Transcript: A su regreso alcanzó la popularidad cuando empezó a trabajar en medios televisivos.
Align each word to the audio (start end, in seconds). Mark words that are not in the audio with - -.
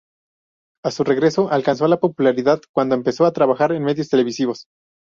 A 0.83 0.89
su 0.89 1.03
regreso 1.03 1.51
alcanzó 1.51 1.87
la 1.87 1.99
popularidad 1.99 2.59
cuando 2.73 2.95
empezó 2.95 3.23
a 3.23 3.33
trabajar 3.33 3.71
en 3.71 3.83
medios 3.83 4.09
televisivos. 4.09 4.65